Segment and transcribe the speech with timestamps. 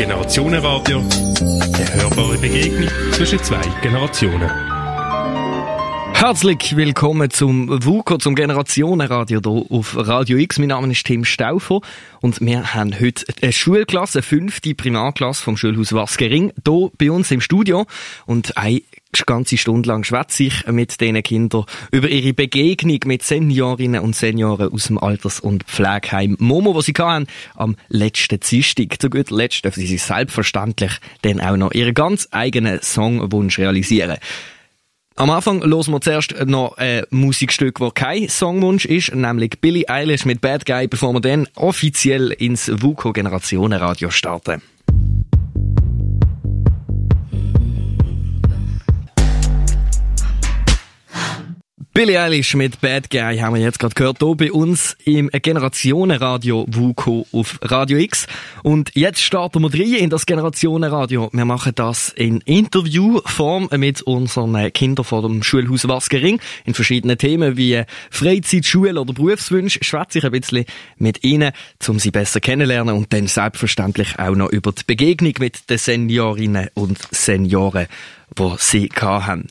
[0.00, 1.00] Generationenradio,
[1.74, 4.50] eine hörbare Begegnung zwischen zwei Generationen.
[6.14, 10.58] Herzlich willkommen zum WUKO, zum Generationenradio hier auf Radio X.
[10.58, 11.80] Mein Name ist Tim Stauffer
[12.22, 17.30] und wir haben heute eine Schulklasse, eine fünfte Primarklasse vom Schulhaus Waskering, hier bei uns
[17.30, 17.84] im Studio.
[18.24, 18.80] Und eine
[19.26, 24.72] ganze Stunde lang schwätze ich mit diesen Kindern über ihre Begegnung mit Seniorinnen und Senioren
[24.72, 29.00] aus dem Alters- und Pflegeheim Momo, was sie hatten, am letzten Dienstag.
[29.00, 34.18] Zu guter Letzt dürfen sie sich selbstverständlich dann auch noch ihren ganz eigenen Songwunsch realisieren.
[35.16, 40.24] Am Anfang hören wir zuerst noch ein Musikstück, das kein Songwunsch ist, nämlich Billie Eilish
[40.24, 44.62] mit Bad Guy, bevor wir dann offiziell ins VUCO Generationenradio starten.
[51.92, 56.64] Billie Eilish mit Bad Guy haben wir jetzt gerade gehört, hier bei uns im Generationenradio
[56.70, 58.28] WUKO auf Radio X.
[58.62, 61.30] Und jetzt starten wir rein in das Generationenradio.
[61.32, 67.56] Wir machen das in Interviewform mit unseren Kindern vor dem Schulhaus Waskering in verschiedenen Themen
[67.56, 69.80] wie Freizeit, Schule oder Berufswunsch.
[69.82, 71.50] Schwätze ich ein bisschen mit ihnen,
[71.88, 76.68] um sie besser kennenlernen und dann selbstverständlich auch noch über die Begegnung mit den Seniorinnen
[76.74, 77.88] und Senioren,
[78.38, 79.48] die sie haben.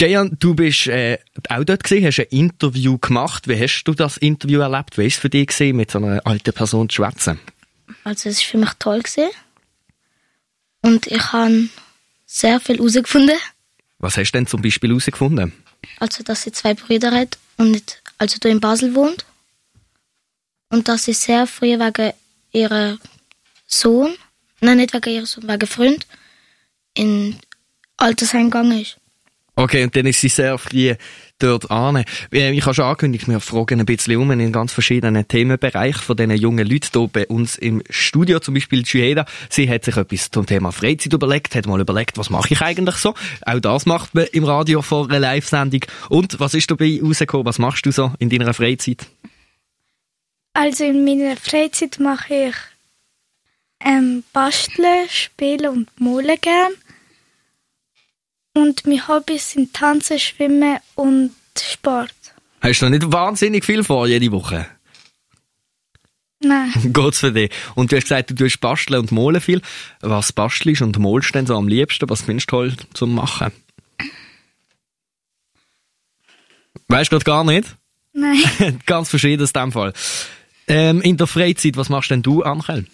[0.00, 1.18] Jayan, du bist äh,
[1.50, 3.46] auch dort gewesen, hast ein Interview gemacht.
[3.48, 4.96] Wie hast du das Interview erlebt?
[4.96, 7.38] Wie war es für dich gewesen, mit so einer alten Person zu schwätzen?
[8.02, 9.28] Also es war für mich toll gewesen.
[10.80, 11.68] und ich habe
[12.24, 13.36] sehr viel herausgefunden.
[13.98, 15.52] Was hast du denn zum Beispiel herausgefunden?
[15.98, 19.26] Also dass sie zwei Brüder hat und nicht, also hier in Basel wohnt
[20.70, 22.14] und dass sie sehr früh wegen
[22.52, 22.96] ihrer
[23.66, 24.14] Sohn,
[24.60, 26.06] nein nicht wegen ihrer Sohn, wegen Freund
[26.94, 27.38] in
[27.98, 28.96] Altersheim gegangen ist.
[29.60, 30.94] Okay, und dann ist sie sehr früh
[31.38, 32.02] dort an.
[32.30, 36.34] Ich habe schon angekündigt, wir fragen ein bisschen um in ganz verschiedenen Themenbereichen von diesen
[36.34, 38.40] jungen Leuten hier bei uns im Studio.
[38.40, 39.26] Zum Beispiel Jueda.
[39.50, 42.94] Sie hat sich etwas zum Thema Freizeit überlegt, hat mal überlegt, was mache ich eigentlich
[42.94, 43.12] so?
[43.44, 45.84] Auch das macht man im Radio vor einer Live-Sendung.
[46.08, 47.44] Und was ist dabei rausgekommen?
[47.44, 49.08] Was machst du so in deiner Freizeit?
[50.54, 52.54] Also in meiner Freizeit mache ich
[53.84, 56.72] ähm, Basteln, Spielen und Malen gern.
[58.54, 62.14] Und meine Hobbys sind Tanzen, Schwimmen und Sport.
[62.60, 64.66] Hast du noch nicht wahnsinnig viel vor jede Woche?
[66.40, 66.72] Nein.
[66.92, 67.50] Geht's für dich?
[67.74, 69.60] Und du hast gesagt, du tust basteln und malen viel.
[70.00, 72.08] Was bastelst und malst denn so am liebsten?
[72.08, 73.52] Was findest du toll zum Machen?
[76.88, 77.76] Weißt du gerade gar nicht?
[78.12, 78.80] Nein.
[78.86, 79.92] Ganz verschieden in dem Fall.
[80.72, 82.86] Ähm, in der Freizeit, was machst denn du, Angel?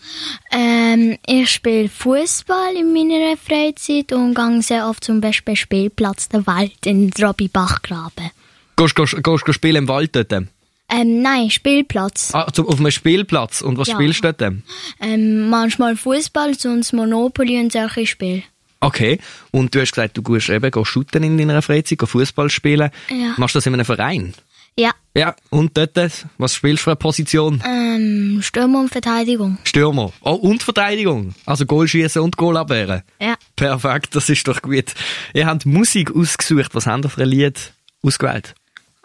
[0.50, 6.46] Ähm, ich spiele Fußball in meiner Freizeit und gehe sehr oft zum Beispiel Spielplatz der
[6.46, 8.30] Wald in Robby-Bachgraben.
[8.76, 10.32] Gehst du spielen im Wald dort?
[10.32, 12.30] Ähm, nein, Spielplatz.
[12.32, 13.60] Ah, zum, auf einem Spielplatz.
[13.60, 13.94] Und was Ja.
[13.96, 14.54] spielst du dort?
[15.00, 18.42] Ähm, manchmal Fußball, sonst Monopoly und solche Spiele.
[18.80, 19.18] Okay.
[19.50, 22.90] Und du hast gesagt, du gehst eben gehst shooten in deiner Freizeit, Fußball spielen.
[23.10, 23.34] Ja.
[23.36, 24.32] Machst du das in einem Verein?
[24.78, 24.92] Ja.
[25.16, 25.34] Ja.
[25.50, 25.96] Und dort,
[26.38, 27.62] was spielst du für eine Position?
[27.66, 29.56] Ähm, Stürmer und Verteidigung.
[29.64, 30.12] Stürmer.
[30.20, 31.34] Oh, und Verteidigung.
[31.46, 33.02] Also Goal schießen und Goal abwehren.
[33.18, 33.36] Ja.
[33.56, 34.92] Perfekt, das ist doch gut.
[35.32, 36.74] Ihr habt Musik ausgesucht.
[36.74, 37.72] Was habt ihr für ein Lied
[38.02, 38.54] ausgewählt?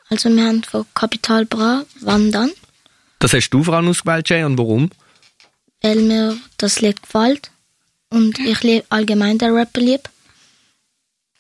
[0.09, 2.51] Also wir haben von Capital Bra Wandern,
[3.19, 4.89] Das hast du vor allem ausgewählt, Jay, und warum?
[5.83, 7.49] weil mir das Lied gefällt
[8.11, 10.01] und ich liebe allgemein den Rapper lieb.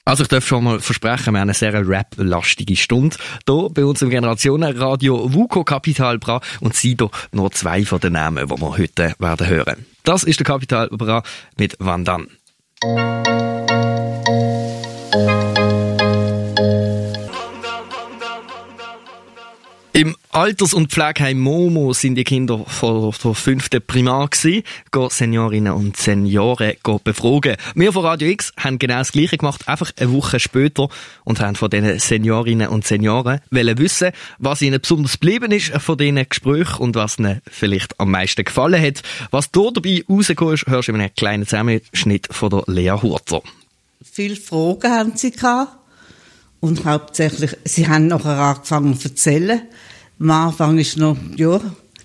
[0.03, 3.17] Also ich darf schon mal versprechen, wir haben eine sehr rap-lastige Stunde
[3.47, 8.13] hier bei uns im Generationenradio WUKO Capital Bra und sie hier nur zwei von den
[8.13, 9.85] Namen, die wir heute werden hören.
[10.03, 11.23] Das ist der Capital Bra
[11.57, 12.27] mit Wandan.
[15.13, 15.60] Im
[20.33, 25.97] Alters- und Pflegeheim Momo sind die Kinder von der fünften Primar gewesen, gehen Seniorinnen und
[25.97, 27.57] Senioren befragen.
[27.75, 30.87] Wir von Radio X haben genau das Gleiche gemacht, einfach eine Woche später
[31.25, 35.97] und haben von diesen Seniorinnen und Senioren wollen wissen, was ihnen besonders geblieben ist von
[35.97, 39.01] diesen Gesprächen und was ihnen vielleicht am meisten gefallen hat.
[39.31, 43.41] Was da dabei rausgekommen ist, hörst du in einem kleinen Zusammenschnitt von der Lea Hurter.
[44.01, 45.75] Viele Fragen haben sie gehabt.
[46.61, 49.63] Und hauptsächlich, sie haben nachher angefangen zu erzählen.
[50.21, 51.59] Am Anfang ist noch, ja,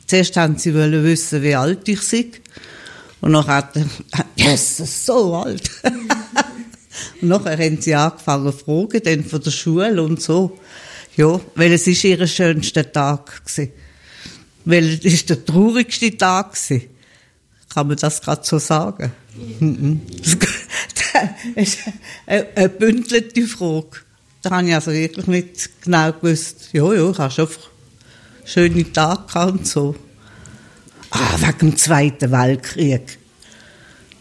[0.06, 2.30] zuerst haben sie wollen wissen, wie alt ich sei.
[3.20, 3.84] Und nachher hat er,
[4.36, 5.70] yes, so alt.
[7.20, 10.58] und nachher haben sie angefangen zu fragen, dann von der Schule und so.
[11.14, 13.72] Ja, weil es ist ihr schönster Tag gewesen.
[14.64, 16.88] Weil es ist der traurigste Tag gewesen.
[17.68, 19.12] Kann man das gerade so sagen?
[19.60, 20.00] Mhm.
[21.54, 21.78] Das ist
[22.26, 24.00] eine, bündelte Frage.
[24.42, 26.68] Da habe ich also wirklich nicht genau gewusst.
[26.72, 27.48] Ja, ja, ich habe schon
[28.46, 29.94] schöne Tage und so.
[31.10, 33.18] Ah, wegen dem Zweiten Weltkrieg.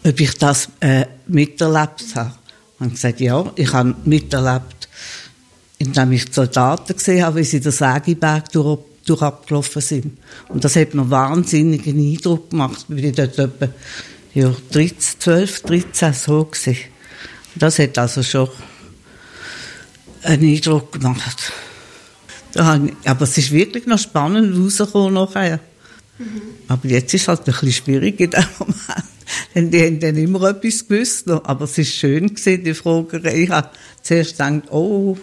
[0.06, 2.32] ob ich das äh, miterlebt habe.
[2.78, 4.88] Und gesagt, ja, ich habe miterlebt,
[5.78, 10.18] indem ich die Soldaten gesehen habe, wie sie den Sägeberg durch, durch sind.
[10.48, 12.84] Und das hat mir wahnsinnigen Eindruck gemacht.
[12.88, 13.68] Ich bin dort etwa
[14.34, 16.76] ja, 13, 12, 13 so gewesen.
[17.54, 18.48] Das hat also schon
[20.22, 21.52] einen Eindruck gemacht.
[22.58, 25.60] Aber es ist wirklich noch spannend rausgekommen nachher.
[26.18, 26.42] Mhm.
[26.68, 28.76] Aber jetzt ist es halt ein bisschen schwierig in dem Moment.
[29.54, 31.28] Denn die haben dann immer etwas gewusst.
[31.28, 33.42] Aber es war schön gewesen, die Fragerei.
[33.42, 33.70] Ich habe
[34.02, 35.16] zuerst gedacht, oh,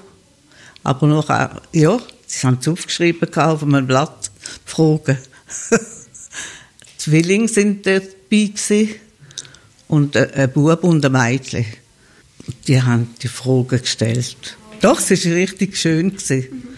[0.83, 4.31] aber nachher, ja, sie haben es aufgeschrieben auf einem Blatt,
[4.65, 5.18] Fragen.
[5.71, 8.89] die Zwillinge sind dabei gewesen.
[9.88, 11.65] Und ein Bub und ein Mädchen.
[12.68, 14.57] Die haben die Fragen gestellt.
[14.81, 16.12] Doch, es war richtig schön.
[16.12, 16.73] Gewesen.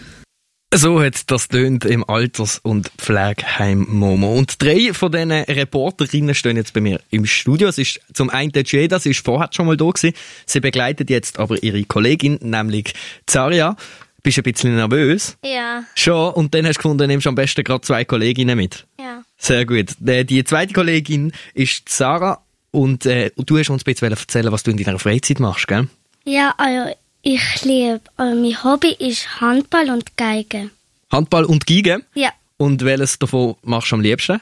[0.74, 4.32] So hat das tönt im Alters- und Pflegeheim Momo.
[4.34, 7.68] Und drei von diesen Reporterinnen stehen jetzt bei mir im Studio.
[7.68, 10.12] Es ist zum einen die Jeda, sie ist vorher schon mal da gewesen.
[10.44, 12.94] Sie begleitet jetzt aber ihre Kollegin, nämlich
[13.26, 13.76] Zaria.
[14.22, 15.38] Bist du ein bisschen nervös?
[15.44, 15.84] Ja.
[15.94, 16.34] Schon.
[16.34, 18.86] Und dann hast du gefunden, nimmst am besten gerade zwei Kolleginnen mit.
[18.98, 19.22] Ja.
[19.38, 19.90] Sehr gut.
[20.00, 22.42] Die zweite Kollegin ist Sarah.
[22.72, 25.86] Und äh, du hast uns ein bisschen erzählen, was du in deiner Freizeit machst, gell?
[26.24, 26.92] Ja, also
[27.26, 30.70] ich liebe, also mein Hobby ist Handball und Geige.
[31.10, 32.02] Handball und Geige?
[32.14, 32.30] Ja.
[32.56, 34.40] Und welches davon machst du am liebsten?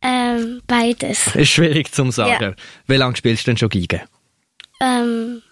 [0.00, 1.26] Ähm, beides.
[1.34, 2.42] Ist schwierig zu sagen.
[2.42, 2.54] Ja.
[2.86, 4.02] Wie lange spielst du denn schon Geige?
[4.80, 5.42] Ähm,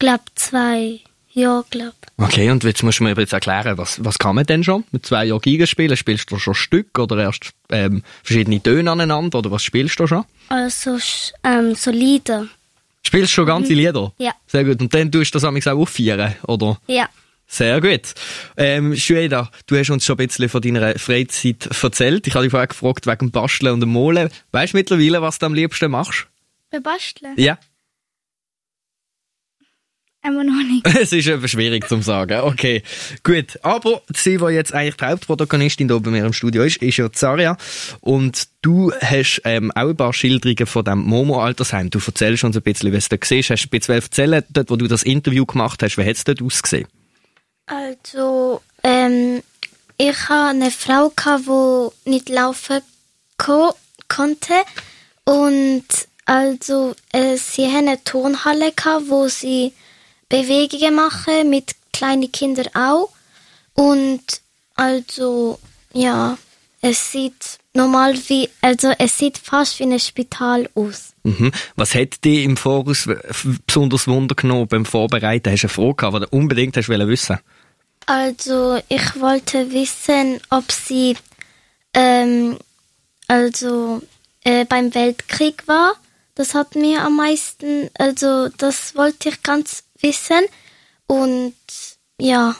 [0.00, 0.98] glaub zwei
[1.32, 1.94] Jahre, glaub.
[2.18, 5.06] Okay, und jetzt musst du mir jetzt erklären, was, was kann man denn schon mit
[5.06, 5.96] zwei Jahren Geige spielen?
[5.96, 10.24] Spielst du schon Stück oder erst ähm, verschiedene Töne aneinander oder was spielst du schon?
[10.48, 10.98] Also
[11.44, 12.48] ähm, so Lieder.
[13.06, 13.78] Spielst du schon ganze mhm.
[13.78, 14.12] Lieder?
[14.18, 14.32] Ja.
[14.48, 14.80] Sehr gut.
[14.80, 16.76] Und dann tust du das auch auffeiern, oder?
[16.88, 17.08] Ja.
[17.46, 18.14] Sehr gut.
[18.56, 22.26] Ähm, Shueda, du hast uns schon ein bisschen von deiner Freizeit erzählt.
[22.26, 24.28] Ich habe dich vorher gefragt wegen dem Basteln und dem Molen.
[24.50, 26.26] Weißt du mittlerweile, was du am liebsten machst?
[26.72, 27.34] Bei Basteln?
[27.36, 27.58] Ja.
[30.26, 30.86] Immer noch nicht.
[31.00, 32.40] es ist eben schwierig zu sagen.
[32.40, 32.82] Okay,
[33.22, 33.58] gut.
[33.62, 37.12] Aber sie, die jetzt eigentlich die Hauptprotagonistin hier bei mir im Studio ist, ist ja
[37.12, 37.56] Zaria.
[38.00, 41.90] Und du hast ähm, auch ein paar Schilderungen von dem Momo-Altersheim.
[41.90, 43.50] Du erzählst uns ein bisschen, was du siehst.
[43.50, 46.24] Hast du ein bisschen erzählen, dort, wo du das Interview gemacht hast, wie hat es
[46.24, 46.88] dort ausgesehen?
[47.66, 49.42] Also, ähm,
[49.98, 51.12] ich hatte eine Frau,
[52.04, 52.80] die nicht laufen
[53.38, 53.74] ko
[54.08, 54.54] konnte.
[55.24, 55.84] Und
[56.24, 58.72] also, äh, sie hatte eine Turnhalle,
[59.08, 59.72] wo sie
[60.28, 63.10] Bewegungen machen, mit kleinen Kindern auch.
[63.74, 64.22] Und
[64.74, 65.58] also,
[65.92, 66.36] ja,
[66.80, 71.12] es sieht normal wie, also es sieht fast wie ein Spital aus.
[71.24, 71.52] Mhm.
[71.76, 73.08] Was hat dich im Voraus
[73.66, 75.52] besonders Wunder genommen beim Vorbereiten?
[75.52, 77.38] Hast du eine Frage gehabt, die du unbedingt hast wissen
[78.06, 81.16] Also, ich wollte wissen, ob sie
[81.92, 82.58] ähm,
[83.26, 84.02] also
[84.44, 85.94] äh, beim Weltkrieg war.
[86.34, 90.44] Das hat mir am meisten, also das wollte ich ganz wissen.
[91.06, 91.54] Und
[92.20, 92.56] ja,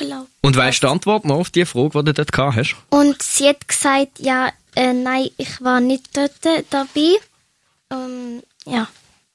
[0.00, 0.26] glaube.
[0.42, 2.76] Und weißt du die Antwort noch auf die Frage, die du dort gehabt hast?
[2.90, 6.32] Und sie hat gesagt, ja, äh, nein, ich war nicht dort
[6.70, 7.16] dabei.
[7.92, 8.88] Um, ja.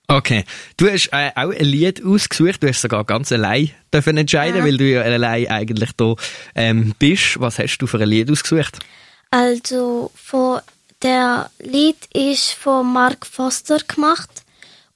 [0.07, 0.45] Okay.
[0.77, 2.61] Du hast äh, auch ein Lied ausgesucht.
[2.61, 4.63] Du hast sogar ganz allein dürfen entscheiden, ja.
[4.63, 6.15] weil du ja allein eigentlich da
[6.53, 7.39] ähm, bist.
[7.39, 8.79] Was hast du für ein Lied ausgesucht?
[9.31, 10.61] Also, von
[11.01, 14.44] der Lied ist von Mark Foster gemacht.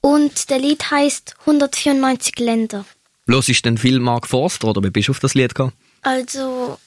[0.00, 2.84] Und der Lied heißt 194 Länder.
[3.26, 5.72] Los ist denn viel Mark Forster oder wie bist du auf das Lied gekommen?
[6.02, 6.78] Also,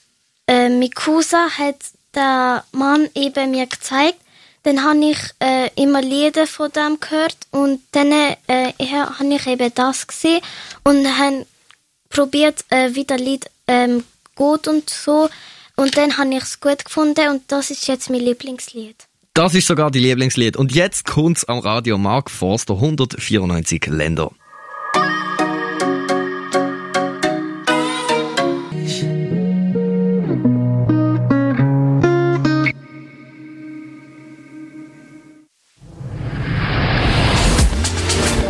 [0.47, 1.77] äh, Mikusa hat
[2.15, 4.17] der Mann eben mir gezeigt.
[4.63, 9.71] Dann habe ich äh, immer Lieder von dem gehört und dann äh, habe ich eben
[9.75, 10.41] das gesehen
[10.83, 11.45] und habe
[12.09, 14.05] probiert, äh, wie das Lied ähm,
[14.35, 15.29] gut und so.
[15.75, 18.95] Und dann habe ich es gut gefunden und das ist jetzt mein Lieblingslied.
[19.35, 20.55] Das ist sogar die Lieblingslied.
[20.57, 24.29] Und jetzt kommt's am Radio Mark Forster 194 Länder.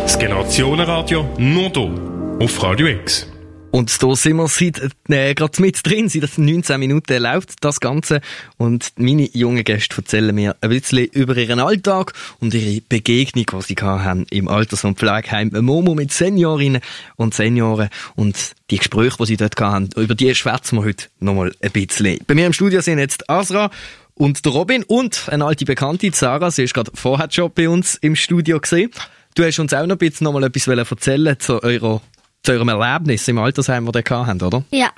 [0.02, 3.33] Das Generationenradio nur hier auf Radio X.
[3.74, 8.20] Und da sind wir seit, äh, gerade mit drin, seit 19 Minuten läuft das Ganze.
[8.56, 13.62] Und meine jungen Gäste erzählen mir ein bisschen über ihren Alltag und ihre Begegnung, die
[13.62, 16.82] sie haben im Alters- und Pflegeheim Momo mit Seniorinnen
[17.16, 21.52] und Senioren und die Gespräche, die sie dort haben, über die schwätzen wir heute nochmal
[21.60, 22.20] ein bisschen.
[22.28, 23.72] Bei mir im Studio sind jetzt Asra
[24.14, 26.52] und der Robin und eine alte Bekannte, Sarah.
[26.52, 28.92] Sie ist gerade vorher schon bei uns im Studio gesehen.
[29.34, 32.00] Du hast uns auch noch ein bisschen nochmal etwas erzählen zu eurer
[32.44, 34.62] zu eurem Erlebnis im Altersheim, das ihr habt, oder?
[34.70, 34.92] Ja.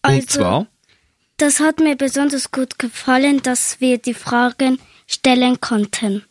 [0.00, 0.66] Also, Und zwar?
[1.36, 6.24] Das hat mir besonders gut gefallen, dass wir die Fragen stellen konnten.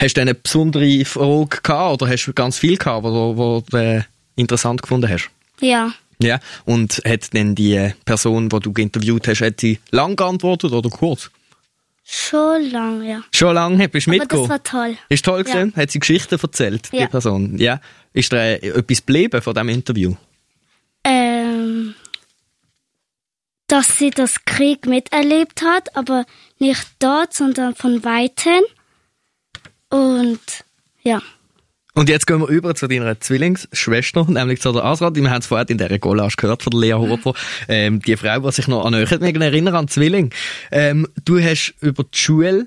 [0.00, 4.02] Hast du eine besondere Frage gehabt oder hast du ganz viel gehabt, wo du äh,
[4.34, 5.30] interessant gefunden hast?
[5.60, 5.92] Ja.
[6.22, 6.40] Ja.
[6.64, 11.30] Und hat denn die Person, die du interviewt hast, hat sie lang geantwortet oder kurz?
[12.08, 13.22] Schon lange, ja.
[13.32, 14.48] Schon lange bist du Aber das mitgekommen?
[14.48, 14.96] war toll.
[15.08, 15.72] Ist toll gesehen?
[15.74, 17.08] Hat sie Geschichten erzählt, die Ja.
[17.08, 17.58] Person?
[17.58, 17.80] Ja.
[18.12, 20.14] Ist da äh, etwas geblieben von diesem Interview?
[21.02, 21.96] Ähm,
[23.66, 26.24] dass sie das Krieg miterlebt hat, aber
[26.60, 28.62] nicht dort, sondern von Weitem.
[29.90, 30.64] Und
[31.02, 31.20] ja.
[31.96, 35.16] Und jetzt gehen wir über zu deiner Zwillingsschwester, nämlich zu der Asrat.
[35.16, 37.32] Wir haben es vorhin in dieser Collage gehört von der Lea Hofer.
[37.68, 40.30] Ähm, die Frau, die sich noch an euch erinnern an Zwilling.
[40.70, 42.66] Ähm, du hast über die Schule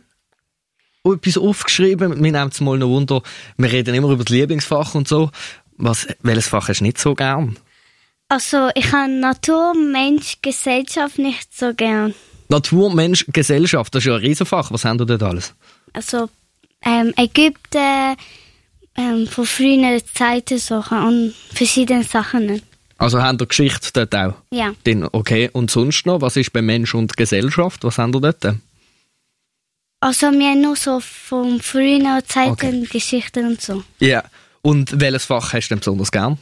[1.05, 2.19] etwas aufgeschrieben.
[2.19, 3.21] Mir nimmt es mal noch Wunder.
[3.55, 5.29] Wir reden immer über das Lieblingsfach und so.
[5.77, 7.55] Was, welches Fach hast du nicht so gern?
[8.29, 12.15] Also, ich habe Natur, Mensch, Gesellschaft nicht so gern.
[12.48, 14.71] Natur, Mensch, Gesellschaft, das ist ja ein Riesenfach.
[14.71, 15.53] Was haben du dort alles?
[15.93, 16.29] Also,
[16.83, 18.17] ähm, Ägypten,
[19.00, 22.62] ähm, von früheren Zeiten Sachen und verschiedene Sachen.
[22.98, 24.34] Also haben wir Geschichte dort auch?
[24.51, 24.74] Ja.
[24.84, 25.50] Dann, okay.
[25.53, 26.20] Und sonst noch?
[26.22, 27.84] Was ist bei Mensch und Gesellschaft?
[27.86, 28.58] Was haben wir dort?
[30.01, 32.88] Also, wir haben nur so von früheren Zeiten Okay.
[32.91, 33.84] Geschichten und so.
[34.00, 34.24] Ja.
[34.62, 36.38] Und welches Fach hast du denn besonders gern?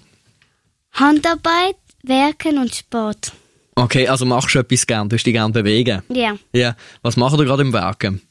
[0.94, 3.32] Handarbeit, Werken und Sport.
[3.76, 6.02] Okay, also machst du etwas gern, du dich gern bewegen.
[6.10, 6.36] Ja.
[6.54, 6.76] Ja.
[7.04, 8.22] Was machen wir gerade im Werken?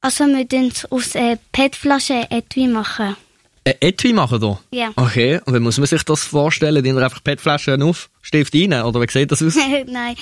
[0.00, 3.16] Also, wir tun aus äh, PET-Flaschen ein Etui machen.
[3.64, 4.60] Ein Etui machen da?
[4.70, 4.92] Ja.
[4.94, 6.84] Okay, und wie muss man sich das vorstellen?
[6.84, 9.56] Die einfach PET-Flaschen auf, Stift rein, oder wie sieht das aus?
[9.86, 10.14] Nein,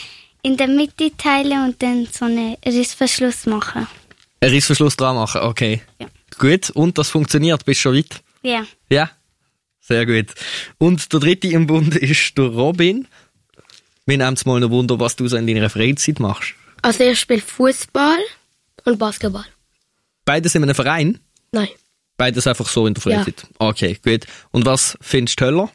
[0.43, 3.87] in der Mitte teilen und dann so einen Rissverschluss machen.
[4.41, 5.83] Ein Rissverschluss dran machen, okay.
[6.01, 6.07] Ja.
[6.39, 8.23] Gut, und das funktioniert, bist schon weit?
[8.43, 8.65] Ja.
[8.89, 9.11] Ja,
[9.81, 10.35] sehr gut.
[10.79, 13.07] Und der dritte im Bund ist der Robin.
[14.07, 16.55] Wir nehmen es mal noch Wunder, was du so in deiner Freizeit machst.
[16.81, 18.19] Also ich spiele Fußball
[18.85, 19.45] und Basketball.
[20.27, 21.19] Beides in einem Verein?
[21.53, 21.69] Nein.
[22.19, 23.19] Beides einfach so in der Ja.
[23.23, 23.47] Freizeit?
[23.59, 24.27] Okay, gut.
[24.51, 25.71] Und was findest du toller?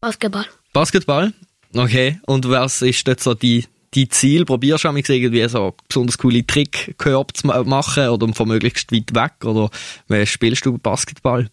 [0.00, 0.46] Basketball.
[0.72, 1.32] Basketball?
[1.74, 2.20] Okay.
[2.26, 4.44] Und was ist dort so die, die Ziel?
[4.44, 9.14] Probierst du auch irgendwie so besonders coole Trickkörbe zu ma- machen oder von möglichst weit
[9.14, 9.44] weg?
[9.44, 9.70] Oder
[10.08, 11.48] wie spielst du Basketball?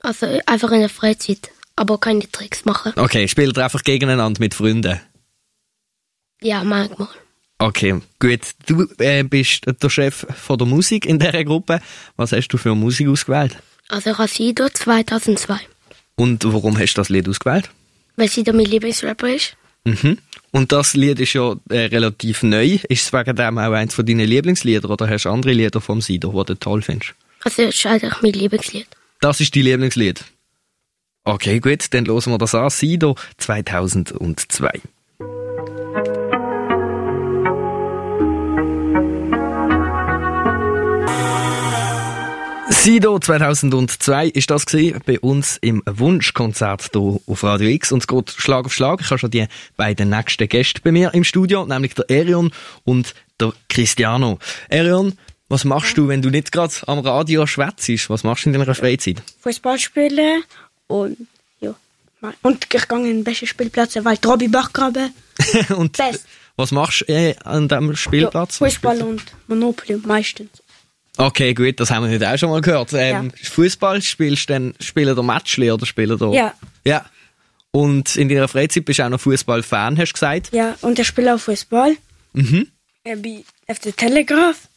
[0.00, 2.92] Also einfach in der Freizeit, aber keine Tricks machen.
[2.96, 5.00] Okay, spielt ihr einfach gegeneinander mit Freunden?
[6.40, 7.08] Ja, manchmal.
[7.62, 8.40] Okay, gut.
[8.66, 11.80] Du äh, bist der Chef von der Musik in dieser Gruppe.
[12.16, 13.56] Was hast du für Musik ausgewählt?
[13.88, 15.60] Also ich habe Sido 2002.
[16.16, 17.70] Und warum hast du das Lied ausgewählt?
[18.16, 19.56] Weil Sido mein Lieblingsrapper ist.
[19.84, 20.18] Mhm.
[20.50, 22.78] Und das Lied ist ja äh, relativ neu.
[22.88, 26.00] Ist es wegen dem auch eins von deinen Lieblingslieder oder hast du andere Lieder vom
[26.00, 27.14] Sido, die du toll findest?
[27.44, 28.88] Also es ist eigentlich mein Lieblingslied.
[29.20, 30.24] Das ist dein Lieblingslied.
[31.22, 32.70] Okay, gut, dann hören wir das an.
[32.70, 34.80] Sido 2002.
[42.82, 48.08] Sido 2002 ist das gewesen, bei uns im Wunschkonzert hier auf Radio X und es
[48.08, 49.00] geht Schlag auf Schlag.
[49.00, 49.46] Ich habe schon die
[49.76, 52.50] beiden nächsten Gäste bei mir im Studio, nämlich der Erion
[52.82, 54.40] und der Cristiano.
[54.68, 55.16] Erion,
[55.48, 58.10] was machst du, wenn du nicht gerade am Radio schwätzt?
[58.10, 59.22] Was machst du in deiner Freizeit?
[59.42, 60.42] Fußball spielen
[60.88, 61.18] und
[61.60, 61.76] ja.
[62.42, 65.14] Und ich gehe in den besten Spielplatz Welt, Robby Bachgraben.
[65.76, 66.26] und Best.
[66.56, 68.58] was machst du äh, an diesem Spielplatz?
[68.58, 70.50] Ja, Fußball und Monopoly meistens.
[71.16, 72.92] Okay, gut, das haben wir heute auch schon mal gehört.
[72.94, 76.28] Ähm, Fußball spielst du dann, spielen der Matchli oder spielen der?
[76.32, 76.54] Ja.
[76.84, 77.04] Ja.
[77.70, 80.50] Und in deiner Freizeit bist du auch noch Fußballfan, hast du gesagt?
[80.52, 81.96] Ja, und ich spiele auch Fußball.
[82.32, 82.68] Mhm.
[83.04, 84.68] Äh, bei FC Telegraph.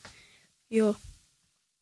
[0.69, 0.95] Ja,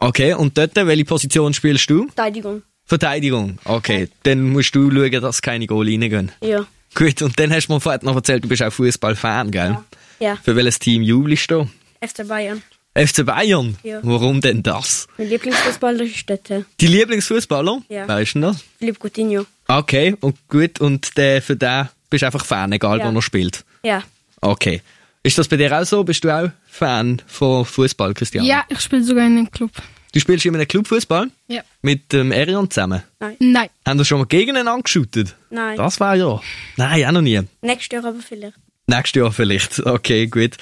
[0.03, 2.07] Okay, und dort, welche Position spielst du?
[2.07, 2.61] Verteidigung.
[2.83, 3.57] Verteidigung.
[3.63, 6.29] Okay, dann musst du schauen, dass keine Goal reingehen.
[6.41, 6.65] Ja.
[6.93, 9.77] Gut, und dann hast du mir vorhin noch erzählt, du bist auch Fußballfan, gell?
[10.19, 10.37] Ja.
[10.43, 11.69] Für welches Team jubelst du?
[12.05, 12.61] FC Bayern.
[12.95, 13.77] FC Bayern?
[13.83, 13.99] Ja.
[14.03, 15.07] Warum denn das?
[15.17, 16.49] Mein Lieblingsfußballer ist dort.
[16.51, 17.81] äh, Die Lieblingsfußballer?
[17.89, 18.07] Ja.
[18.07, 18.63] Wer ist denn das?
[18.79, 19.45] Philipp Coutinho.
[19.67, 23.11] Okay, und gut, und der, für den bist du einfach Fan, egal Ja.
[23.11, 23.63] wo er spielt.
[23.83, 24.03] Ja.
[24.41, 24.81] Okay.
[25.23, 26.03] Ist das bei dir auch so?
[26.03, 28.43] Bist du auch Fan von Fußball, Christian?
[28.45, 29.71] Ja, ich spiele sogar in einem Club.
[30.11, 31.31] Du spielst in einem Club Fußball?
[31.47, 31.61] Ja.
[31.81, 33.01] Mit dem Erion zusammen?
[33.39, 33.69] Nein.
[33.87, 35.33] Haben wir schon mal gegeneinander geschootet?
[35.49, 35.77] Nein.
[35.77, 36.39] Das war ja.
[36.77, 37.41] Nein, auch noch nie.
[37.61, 38.57] Nächstes Jahr aber vielleicht.
[38.85, 39.79] Nächstes Jahr vielleicht.
[39.85, 40.57] Okay, gut.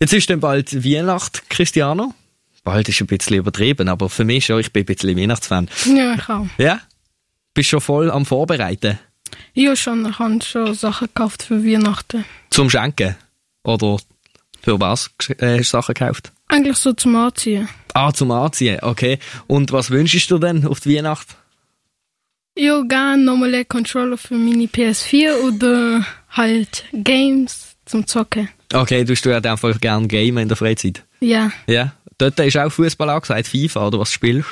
[0.00, 2.14] Jetzt ist dann bald Weihnacht, Cristiano.
[2.64, 5.68] Bald ist ein bisschen übertrieben, aber für mich schon, ich bin ein bisschen Weihnachtsfan.
[5.84, 6.46] Ja, ich auch.
[6.56, 6.80] Ja?
[7.52, 8.98] Bist schon voll am Vorbereiten?
[9.52, 10.08] Ja, schon.
[10.08, 12.24] Ich habe schon Sachen gekauft für Weihnachten.
[12.48, 13.16] Zum Schenken?
[13.62, 13.98] Oder
[14.62, 16.32] für was äh, hast du Sachen gekauft?
[16.48, 17.68] Eigentlich so zum Anziehen.
[17.92, 19.18] Ah, zum Anziehen, okay.
[19.48, 21.36] Und was wünschst du denn auf die Weihnacht?
[22.56, 28.48] Ja, gerne nochmal einen Controller für meine PS4 oder halt Games zum Zocken.
[28.72, 31.04] Okay, du ja einfach gerne gamen in der Freizeit.
[31.20, 31.50] Ja.
[31.66, 31.92] Ja?
[32.18, 34.48] Dort ist auch Fußball angesagt, FIFA, oder was spielst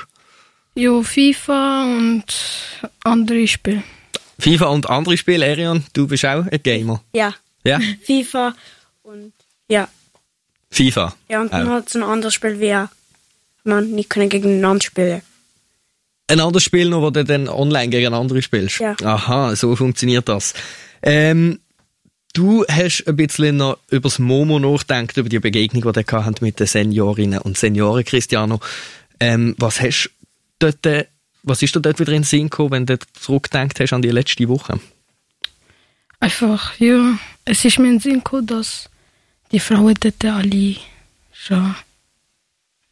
[0.74, 0.80] du?
[0.80, 2.24] Ja, FIFA und
[3.04, 3.82] andere Spiele.
[4.38, 7.02] FIFA und andere Spiele, Arion, du bist auch ein Gamer.
[7.12, 7.34] Ja.
[7.64, 7.80] Ja?
[8.04, 8.54] FIFA
[9.02, 9.32] und
[9.68, 9.88] ja.
[10.70, 11.14] FIFA.
[11.28, 12.76] Ja, und man hat so ein anderes Spiel wie
[13.64, 15.22] man nicht können gegeneinander spielen.
[16.28, 18.80] Ein anderes Spiel noch, wo du dann online gegen andere spielst?
[18.80, 18.96] Ja.
[19.02, 20.54] Aha, so funktioniert das.
[21.02, 21.58] Ähm,
[22.32, 26.60] du hast ein bisschen noch über das Momo nachgedacht, über die Begegnung, die habt mit
[26.60, 28.60] den Seniorinnen und Senioren, Cristiano.
[29.20, 30.10] Ähm, was hast
[30.58, 30.86] dort,
[31.42, 34.10] was ist dir dort wieder in den Sinn gekommen, wenn du zurückgedacht hast an die
[34.10, 34.78] letzte Woche?
[36.20, 38.88] Einfach, ja, es ist mir in den Sinn gekommen, dass
[39.52, 40.76] die Frauen dort alle
[41.32, 41.74] schon,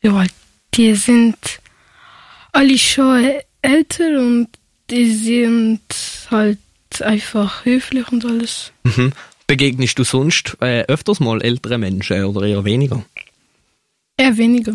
[0.02, 0.32] ja, halt,
[0.74, 1.36] die sind
[2.52, 4.48] alle schon älter und
[4.90, 5.80] die sind
[6.30, 6.58] halt
[7.02, 8.72] einfach höflich und alles.
[8.84, 9.12] Mhm.
[9.46, 13.04] Begegnest du sonst äh, öfters mal ältere Menschen oder eher weniger?
[14.16, 14.74] Eher weniger.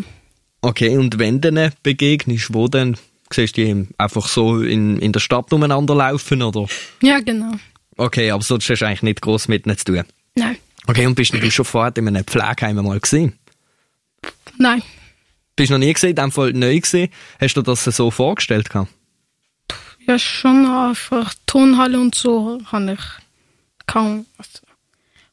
[0.62, 2.96] Okay, und wenn du ihnen begegnest, wo dann?
[3.32, 6.66] Siehst du die einfach so in, in der Stadt umeinander laufen, oder?
[7.02, 7.52] Ja, genau.
[7.96, 10.04] Okay, aber sonst hast du eigentlich nicht gross mit ihnen zu tun.
[10.34, 13.38] Nein, Okay, und bist du schon vorher in einem Pflegeheim mal gesehen?
[14.58, 14.82] nein.
[15.54, 17.10] Bist du noch nie gesehen, in dem Fall neu gesehen?
[17.40, 18.90] Hast du dir das so vorgestellt gehabt?
[20.06, 24.26] Ja, schon einfach Tonhalle und so habe ich kaum.
[24.38, 24.58] Also,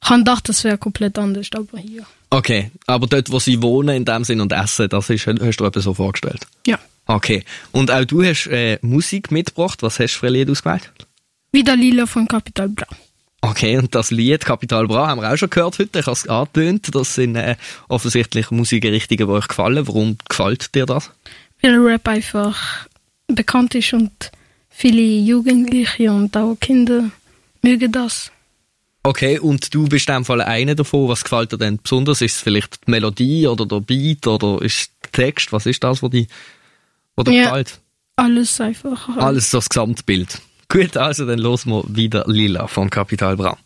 [0.02, 2.06] ich habe gedacht, das wäre komplett anders, aber hier.
[2.30, 5.66] Okay, aber dort, wo sie wohnen, in dem Sinn und essen, das ist, hast du
[5.66, 6.46] etwas so vorgestellt?
[6.66, 6.78] Ja.
[7.08, 9.82] Okay, und auch du hast äh, Musik mitgebracht.
[9.82, 10.92] Was hast du für ein Lied ausgewählt?
[11.52, 12.86] Wieder Lila von Capital Bra.
[13.42, 16.00] Okay, und das Lied Kapital Bra haben wir auch schon gehört heute.
[16.00, 16.94] Ich habe es angetönt.
[16.94, 17.56] Das sind äh,
[17.88, 19.88] offensichtlich Musikrichtungen, die euch gefallen.
[19.88, 21.10] Warum gefällt dir das?
[21.62, 22.88] Weil Rap einfach
[23.28, 24.32] bekannt ist und
[24.79, 27.12] viele Jugendliche und auch Kinder
[27.62, 28.31] mögen das.
[29.03, 31.09] Okay, und du bist in dem Fall einer davon.
[31.09, 32.21] Was gefällt dir denn besonders?
[32.21, 35.51] Ist es vielleicht die Melodie oder der Beat oder ist es der Text?
[35.51, 36.27] Was ist das, was dir
[37.17, 37.43] Ja.
[37.43, 37.79] gefällt?
[38.15, 39.09] Alles einfach.
[39.17, 40.39] Alles das Gesamtbild.
[40.70, 43.57] Gut, also dann los wir wieder Lila von Kapital Bra.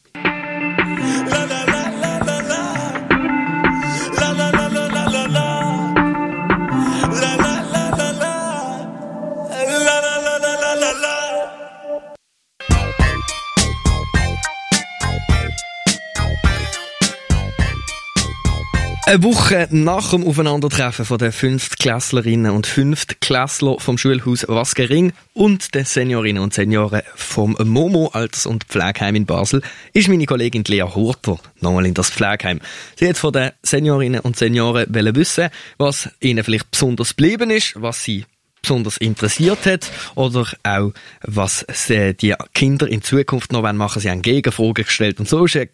[19.13, 25.85] Eine Woche nach dem Aufeinandertreffen von den Fünftklässlerinnen und Fünftklässler vom Schulhaus Waskering und den
[25.85, 29.61] Seniorinnen und Senioren vom Momo Alters- und Pflegeheim in Basel
[29.93, 32.59] ist meine Kollegin Lea Hurter nochmal in das Pflegeheim.
[32.95, 38.03] Sie hat von den Seniorinnen und Senioren wissen, was ihnen vielleicht besonders geblieben ist, was
[38.03, 38.25] sie
[38.63, 43.99] besonders interessiert hat oder auch, was die Kinder in Zukunft noch machen wollen.
[43.99, 45.69] Sie haben Gegenfragen gestellt und so ist ein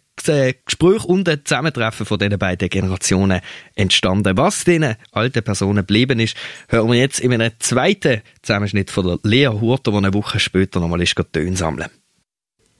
[0.66, 3.40] Gespräch und ein Zusammentreffen von diesen beiden Generationen
[3.74, 4.36] entstanden.
[4.36, 6.36] Was diesen alten Personen geblieben ist,
[6.68, 10.80] hören wir jetzt in einem zweiten Zusammenschnitt von der Lea Hurter, die eine Woche später
[10.80, 11.88] nochmal ist, Töne sammeln.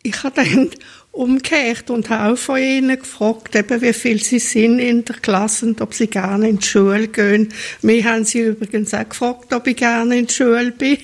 [0.02, 0.70] Ich habe dann
[1.12, 5.66] umgekehrt und habe auch von ihnen gefragt, eben, wie viel sie sind in der Klasse
[5.66, 7.52] und ob sie gerne in die Schule gehen.
[7.82, 10.98] Mir haben sie übrigens auch gefragt, ob ich gerne in die Schule bin.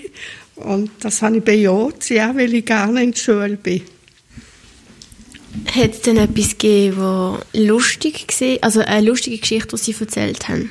[0.55, 3.83] Und das habe ich bejaht, ja, weil ich gerne in die Schule bin.
[5.75, 8.59] Hat es denn etwas gegeben, was lustig war?
[8.62, 10.71] Also eine lustige Geschichte, die Sie erzählt haben?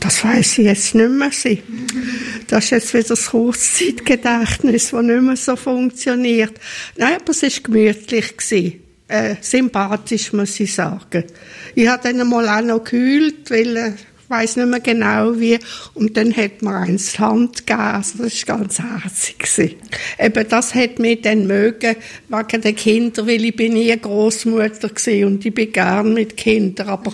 [0.00, 1.30] Das weiß ich jetzt nicht mehr.
[2.48, 6.52] Das ist jetzt wieder das Kurzzeitgedächtnis, das nicht mehr so funktioniert.
[6.96, 8.34] Nein, aber es war gemütlich.
[9.08, 11.24] Äh, sympathisch, muss ich sagen.
[11.74, 13.92] Ich habe dann mal auch noch gehüllt, weil äh,
[14.32, 15.58] weiß nicht mehr genau wie.
[15.94, 17.80] Und dann hat mir eins die Hand gegeben.
[17.80, 19.38] Also das war ganz herzig.
[19.38, 19.76] gewesen.
[20.18, 21.96] Eben das hat mich dann mögen,
[22.28, 26.88] wegen den Kindern, weil ich bin nie Großmutter gewesen und ich bin gern mit Kindern.
[26.88, 27.12] Aber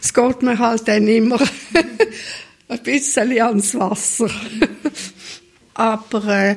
[0.00, 1.40] es geht mir halt dann immer
[2.68, 4.30] ein bisschen ans Wasser.
[5.74, 6.56] Aber äh,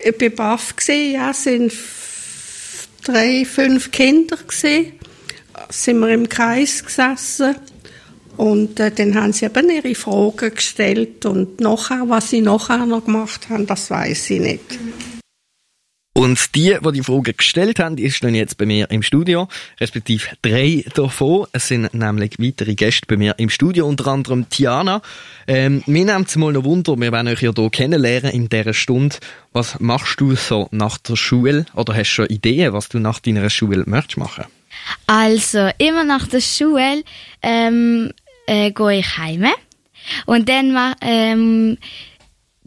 [0.00, 1.72] ich war baff, ja, es sind
[3.04, 4.92] drei, fünf Kinder gewesen.
[5.68, 7.54] Sind wir im Kreis gesessen
[8.42, 13.04] und äh, dann haben sie eben ihre Fragen gestellt und nachher, was sie nachher noch
[13.04, 14.78] gemacht haben, das weiß ich nicht.
[16.12, 19.46] Und die, die die Frage gestellt haben, die stehen jetzt bei mir im Studio,
[19.80, 21.46] respektive drei davon.
[21.52, 25.02] Es sind nämlich weitere Gäste bei mir im Studio, unter anderem Tiana.
[25.46, 28.74] Ähm, mir nimmt es mal noch Wunder, wir werden euch ja hier kennenlernen in dieser
[28.74, 29.16] Stunde.
[29.52, 31.64] Was machst du so nach der Schule?
[31.74, 34.46] Oder hast du schon Ideen, was du nach deiner Schule möchtest machen?
[35.06, 37.04] Also, immer nach der Schule
[37.42, 38.12] ähm,
[38.46, 39.46] äh, gehe ich heim.
[40.26, 41.78] Und dann ähm,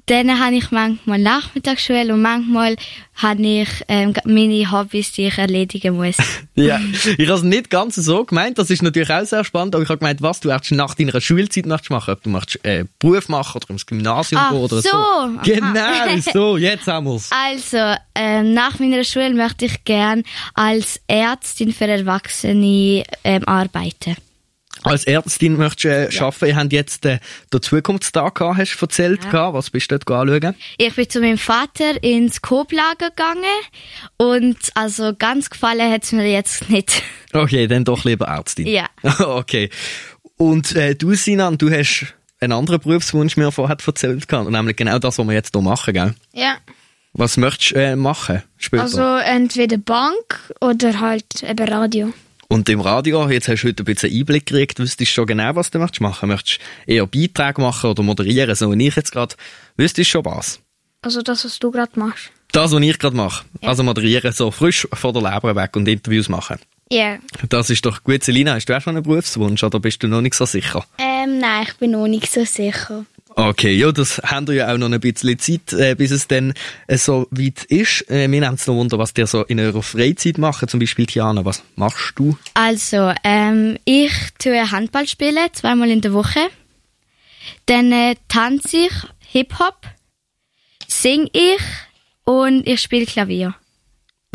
[0.07, 2.75] dann habe ich manchmal Nachmittagsschule und manchmal
[3.15, 6.17] habe ich ähm, meine Hobbys, die ich erledigen muss.
[6.57, 6.79] Ja,
[7.17, 9.89] ich habe es nicht ganz so gemeint, das ist natürlich auch sehr spannend, aber ich
[9.89, 13.27] habe gemeint, was du erst nach deiner Schulzeit möchtest machen, ob du möchtest, äh, Beruf
[13.27, 14.89] machen oder ins Gymnasium Ach gehen oder so.
[14.89, 15.39] so.
[15.43, 17.29] Genau, so, jetzt haben wir's.
[17.31, 24.15] Also, ähm, nach meiner Schule möchte ich gern als Ärztin für Erwachsene ähm, arbeiten.
[24.85, 27.19] Als Ärztin möchtest du äh, arbeiten, ihr habt jetzt äh,
[27.51, 29.55] den Zukunftstag gehabt, hast du erzählt, gehabt.
[29.55, 30.55] was bist du dort anschauen?
[30.77, 33.43] Ich bin zu meinem Vater ins Koblager gegangen
[34.17, 37.01] und also ganz gefallen hat es mir jetzt nicht.
[37.33, 38.65] Okay, dann doch lieber Ärztin.
[38.65, 38.87] Ja.
[39.19, 39.69] okay.
[40.37, 44.99] Und äh, du, Sinan, du hast einen anderen Berufswunsch mir vorher erzählt, gehabt, nämlich genau
[44.99, 46.15] das, was wir jetzt hier machen, gell?
[46.31, 46.55] Ja.
[47.11, 48.83] Was möchtest du äh, machen später?
[48.83, 52.13] Also entweder Bank oder halt eben Radio.
[52.47, 55.55] Und im Radio, jetzt hast du heute ein bisschen Einblick gekriegt, wüsstest du schon genau,
[55.55, 56.29] was du möchtest machen.
[56.29, 59.35] Möchtest du eher Beiträge machen oder moderieren, so wie ich jetzt gerade,
[59.77, 60.59] wüsstest du schon was?
[61.01, 62.31] Also das, was du gerade machst.
[62.51, 63.45] Das, was ich gerade mache.
[63.61, 66.57] Also moderieren, so frisch von der Leber weg und Interviews machen.
[66.91, 67.17] Ja.
[67.49, 68.23] Das ist doch gut.
[68.23, 70.85] Selina, hast du auch schon einen Berufswunsch oder bist du noch nicht so sicher?
[70.97, 73.05] Ähm, nein, ich bin noch nicht so sicher.
[73.37, 76.53] Okay, ja, das haben wir ja auch noch ein bisschen Zeit, äh, bis es dann
[76.87, 78.05] äh, so weit ist.
[78.09, 80.69] Äh, mir nimmt es noch Wunder, was dir so in eurer Freizeit machen.
[80.69, 82.37] Zum Beispiel, Tiana, was machst du?
[82.53, 86.39] Also, ähm, ich tue Handball spielen, zweimal in der Woche.
[87.65, 88.93] Dann äh, tanze ich
[89.31, 89.81] Hip-Hop,
[90.87, 91.59] sing ich
[92.23, 93.53] und ich spiele Klavier.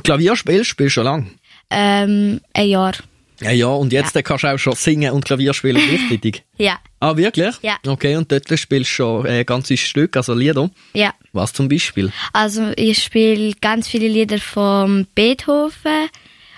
[0.05, 1.27] Klavier spielst du schon lange?
[1.71, 2.93] Ähm, ein Jahr.
[3.41, 6.43] Ja, ja, und jetzt äh, kannst du auch schon singen und Klavier spielen gleichzeitig.
[6.59, 7.55] Ja, ah, wirklich?
[7.63, 7.79] Ja.
[7.87, 10.71] Okay, und dort spielst du schon äh, ganze Stück, also Lieder.
[10.93, 11.15] ja.
[11.33, 12.11] Was zum Beispiel?
[12.33, 16.09] Also ich spiele ganz viele Lieder von Beethoven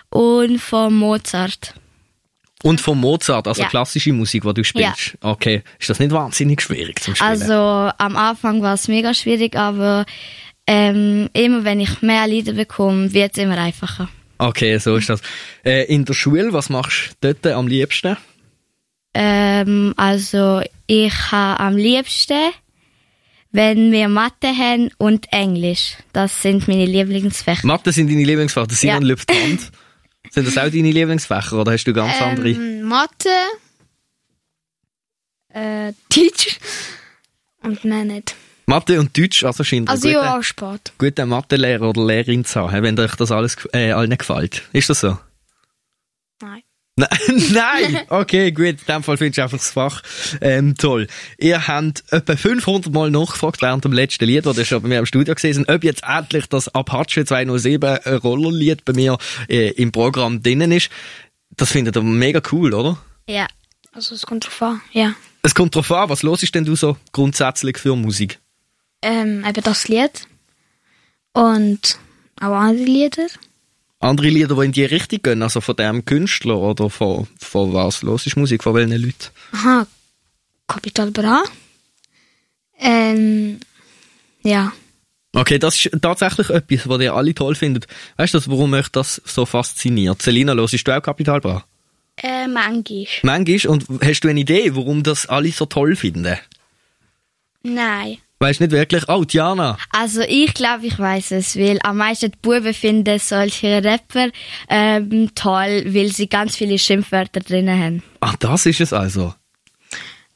[0.08, 1.74] und von Mozart.
[2.62, 3.68] Und von Mozart, also Ja.
[3.68, 5.18] klassische Musik, die du spielst.
[5.20, 7.30] Okay, ist das nicht wahnsinnig schwierig zum Spielen?
[7.30, 10.06] Also am Anfang war es mega schwierig, aber
[10.66, 14.08] ähm, immer wenn ich mehr Lieder bekomme, wird es immer einfacher.
[14.48, 15.20] Okay, so ist das.
[15.64, 18.16] Äh, in der Schule, was machst du dort am liebsten?
[19.14, 22.50] Ähm, also ich habe am liebsten,
[23.52, 25.96] wenn wir Mathe haben und Englisch.
[26.12, 27.64] Das sind meine Lieblingsfächer.
[27.64, 28.98] Mathe sind deine Lieblingsfächer, das sind Ja.
[28.98, 29.00] ja.
[29.00, 29.68] Lufthansa.
[30.30, 32.50] Sind das auch deine Lieblingsfächer oder hast du ganz andere?
[32.50, 33.28] Ähm, Mathe,
[35.48, 36.58] äh, Deutsch
[37.62, 38.34] und mehr nicht.
[38.72, 40.92] Mathe und Deutsch, also scheint Also ja, guter, auch Sport.
[40.96, 44.62] guter Mathelehrer oder Lehrerin zu haben, wenn euch das alles äh, allen gefällt.
[44.72, 45.18] Ist das so?
[46.40, 46.62] Nein.
[47.52, 48.00] Nein!
[48.08, 48.66] Okay, gut.
[48.66, 50.02] In dem Fall findest du einfach das Fach
[50.40, 51.06] ähm, toll.
[51.38, 55.00] Ihr habt etwa 500 Mal nachgefragt während dem letzten Lied, das ihr schon bei mir
[55.00, 59.92] im Studio gesehen ob jetzt endlich das Apache 207 ein Rollerlied bei mir äh, im
[59.92, 60.88] Programm drinnen ist.
[61.50, 62.96] Das findet ihr mega cool, oder?
[63.28, 63.46] Ja.
[63.92, 65.14] Also es kommt drauf an, ja.
[65.42, 68.38] Es kommt drauf an, was los ist denn du so grundsätzlich für Musik?
[69.02, 70.26] Ähm, eben das Lied.
[71.32, 71.98] Und
[72.40, 73.26] auch andere Lieder.
[74.00, 78.02] Andere Lieder, die in die Richtung gehen, also von dem Künstler oder von, von was
[78.02, 79.28] los ist Musik, von welchen Leuten?
[79.52, 79.86] Aha,
[80.66, 81.44] Capital Bra.
[82.78, 83.60] Ähm,
[84.42, 84.72] ja.
[85.34, 87.86] Okay, das ist tatsächlich etwas, was ihr alle toll findet.
[88.16, 90.20] Weißt du, warum euch das so fasziniert?
[90.20, 91.64] Selina, hörst du auch Kapital Bra?
[92.16, 93.06] Äh, manchmal.
[93.22, 93.72] Manchmal.
[93.72, 96.38] Und hast du eine Idee, warum das alle so toll finden?
[97.62, 98.18] Nein.
[98.42, 99.08] Weißt du nicht wirklich?
[99.08, 99.78] Oh, Diana.
[99.90, 104.30] Also ich glaube, ich weiß es, weil am meisten die Buben finden solche Rapper
[104.68, 108.02] ähm, toll, weil sie ganz viele Schimpfwörter drinnen haben.
[108.18, 109.32] Ah, das ist es also.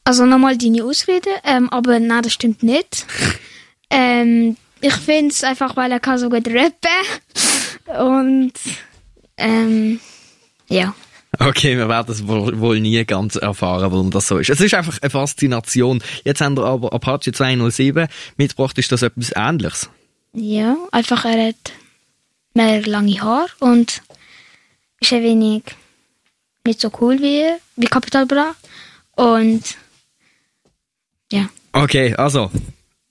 [0.04, 3.06] Also nochmal deine Ausrede, ähm, aber nein, das stimmt nicht.
[3.90, 7.98] ähm, ich finde es einfach, weil er kann so gut rappen.
[7.98, 8.52] Und
[9.36, 9.98] ähm,
[10.68, 10.94] ja.
[11.38, 14.50] Okay, wir werden es wohl, nie ganz erfahren, warum das so ist.
[14.50, 16.02] Es ist einfach eine Faszination.
[16.24, 18.78] Jetzt haben wir aber Apache 207 mitgebracht.
[18.78, 19.90] Ist das etwas Ähnliches?
[20.32, 21.72] Ja, einfach er hat
[22.54, 24.02] mehr lange Haare und
[25.00, 25.62] ist ein wenig
[26.66, 27.44] nicht so cool wie,
[27.76, 28.54] wie Capital Bra.
[29.12, 29.62] Und
[31.32, 31.48] ja.
[31.72, 32.50] Okay, also.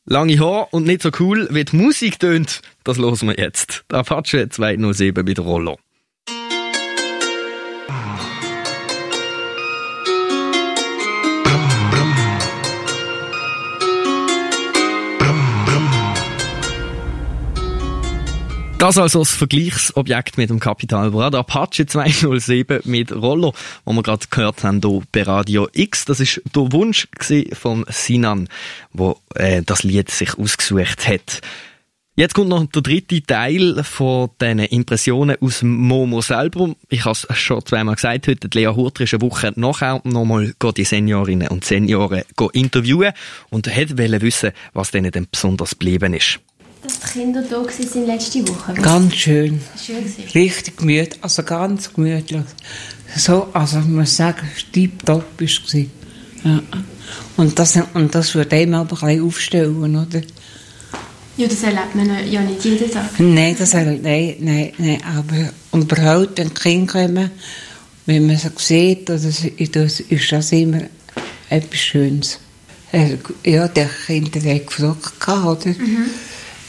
[0.07, 2.61] Lange Haar und nicht so cool, wie die Musik tönt.
[2.83, 3.85] Das hören wir jetzt.
[3.89, 5.79] Der Apache 207 mit Rollo.
[18.85, 24.03] Das also das Vergleichsobjekt mit dem Capital Bra, der Apache 207 mit Rollo, wo wir
[24.03, 26.05] gerade gehört haben hier bei Radio X.
[26.05, 27.07] Das ist der Wunsch
[27.53, 28.47] von Sinan,
[28.93, 31.41] wo äh, das Lied sich ausgesucht hat.
[32.15, 36.75] Jetzt kommt noch der dritte Teil von diesen Impressionen aus Momo selber.
[36.87, 40.83] Ich habe es schon zweimal gesagt heute, Lea Hurter ist eine Woche nachher nochmal die
[40.83, 42.21] Seniorinnen und Senioren
[42.53, 43.13] interviewen
[43.49, 46.39] und hat wissen, was denen denn besonders geblieben ist.
[46.85, 48.73] Dass die Kinder da waren letzte Woche.
[48.75, 49.59] Ganz schön.
[49.83, 52.43] Schön Richtig gemütlich, also ganz gemütlich.
[53.15, 55.73] So, also ich muss sagen, tipptopp war es.
[55.73, 56.61] Ja.
[57.37, 60.21] Und das, und das würde einem aber ein bisschen aufstellen, oder?
[61.37, 63.19] Ja, das erlebt man ja nicht jeden Tag.
[63.19, 67.31] Nein, das nein, nein, nein, aber überhaupt, wenn die Kinder kommen,
[68.05, 70.81] wenn man sie sieht, das, das ist das immer
[71.49, 72.39] etwas Schönes.
[73.43, 75.67] Ja, der Kinder hat gefragt, oder?
[75.69, 76.05] Mhm.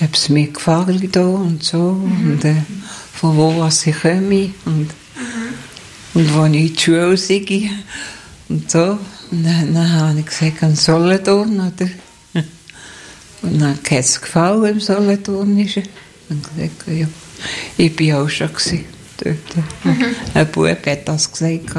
[0.00, 2.32] Ob es mir gefallen da und so, mhm.
[2.32, 2.56] und äh,
[3.14, 6.14] von wo was ich komme und, mhm.
[6.14, 7.70] und wo ich in die Schule sei
[8.48, 8.98] und so.
[9.30, 11.90] Und dann, dann habe ich gesagt, an Solothurn, oder?
[13.42, 15.84] Und dann hat es gefallen im Solothurnischen.
[16.28, 17.06] Dann gesagt, ja,
[17.76, 18.50] ich war auch schon
[19.18, 19.84] dort.
[19.84, 20.04] Mhm.
[20.34, 21.76] Ein Bub hat das gesagt.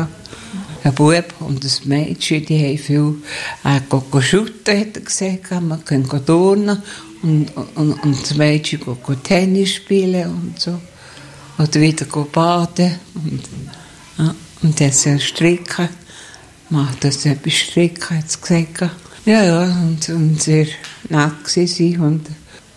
[0.84, 3.16] Ein Bub und ein Mädchen, die haben viel
[3.64, 5.52] äh, shooten, hat er gesagt.
[5.62, 6.82] Man kann turnen
[7.28, 10.80] und, und, und das Mädchen geht Tennis spielen und so.
[11.58, 12.96] Oder wieder baden.
[13.16, 13.44] Und,
[14.18, 15.90] ja, und dann sie stricken.
[16.70, 18.92] Macht das etwas stricken, hat sie gesagt.
[19.26, 20.68] Ja, ja, und, und sehr
[21.10, 22.26] nett sie und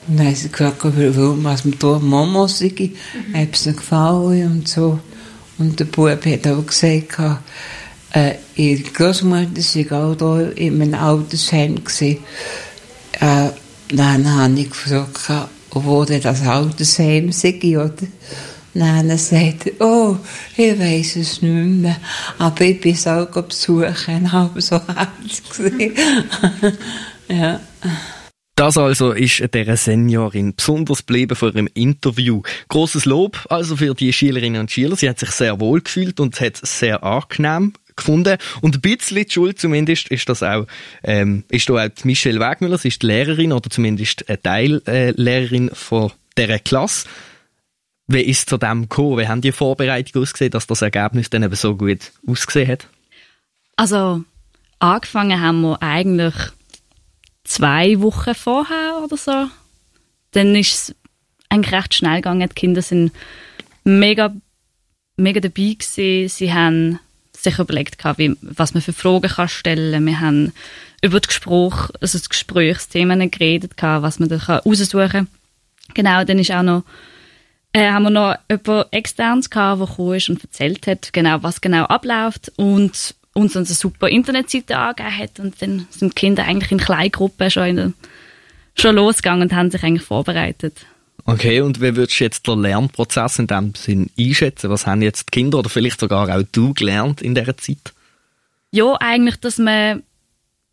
[0.08, 3.34] und dann haben sie gefragt, warum, was man da Mama sei, mhm.
[3.34, 4.98] ob es ihnen gefallen und so.
[5.58, 7.18] Und der Bub hat auch gesagt,
[8.12, 12.18] äh, ihre Großmutter sei auch da in einem Altersheim gewesen.
[13.20, 13.50] Äh,
[13.92, 17.94] dann habe ich gefragt, wo denn das Altersheim sei, oder?
[18.72, 20.16] Dann sagt er, oh,
[20.56, 21.96] ich weiß es nicht mehr,
[22.38, 25.94] aber ich bin es auch besuchen, habe so herzlich gesehen.
[27.28, 27.60] ja.
[28.54, 32.42] Das also ist der Seniorin besonders geblieben vor ihrem Interview.
[32.68, 34.96] Großes Lob also für die Schülerinnen und Schüler.
[34.96, 38.36] Sie hat sich sehr wohl gefühlt und hat es sehr angenehm gefunden.
[38.60, 40.66] Und ein bisschen die Schuld zumindest ist das auch,
[41.02, 42.78] ähm, ist da auch Michelle Wegmüller.
[42.78, 47.08] Sie ist die Lehrerin oder zumindest eine Teillehrerin von dieser Klasse.
[48.06, 49.18] Wie ist zu dem gekommen?
[49.18, 52.88] Wie haben die Vorbereitung ausgesehen, dass das Ergebnis dann eben so gut ausgesehen hat?
[53.76, 54.24] Also,
[54.80, 56.34] angefangen haben wir eigentlich
[57.44, 59.46] zwei Wochen vorher oder so.
[60.32, 60.94] Dann ist es
[61.48, 62.48] eigentlich recht schnell gegangen.
[62.48, 63.12] Die Kinder sind
[63.84, 64.34] mega,
[65.16, 66.28] mega dabei gewesen.
[66.28, 66.98] Sie haben
[67.42, 70.06] sich überlegt, wie, was man für Fragen kann stellen kann.
[70.06, 70.52] Wir haben
[71.02, 75.26] über das Gespräch, also das Gesprächsthemen geredet, was man da raussuchen kann.
[75.94, 76.84] Genau, dann ist auch noch
[77.72, 81.60] äh, haben wir noch jemanden externes gehabt, der gekommen ist und erzählt hat, genau, was
[81.60, 86.72] genau abläuft und uns eine super Internetseite angegeben hat und dann sind die Kinder eigentlich
[86.72, 87.92] in Kleingruppen schon, in der,
[88.74, 90.84] schon losgegangen und haben sich eigentlich vorbereitet.
[91.24, 94.70] Okay, und wie würdest du jetzt den Lernprozess in dem Sinn einschätzen?
[94.70, 97.92] Was haben jetzt die Kinder oder vielleicht sogar auch du gelernt in dieser Zeit?
[98.70, 100.02] Ja, eigentlich, dass man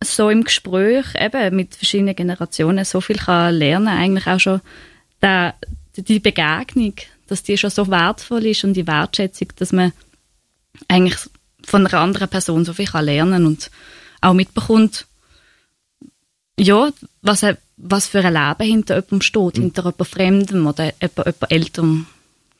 [0.03, 4.62] so im Gespräch eben mit verschiedenen Generationen so viel kann lernen eigentlich auch schon
[5.21, 5.55] der,
[5.95, 6.93] die Begegnung,
[7.27, 9.91] dass die schon so wertvoll ist und die Wertschätzung, dass man
[10.88, 11.17] eigentlich
[11.63, 13.71] von einer anderen Person so viel kann lernen und
[14.21, 15.07] auch mitbekommt,
[16.60, 16.89] ja,
[17.21, 17.43] was,
[17.77, 19.61] was für ein Leben hinter jemandem steht, mhm.
[19.61, 22.05] hinter jemand Fremdem oder jemand, jemand Älterem.